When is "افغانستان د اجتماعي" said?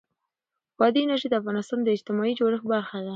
1.41-2.33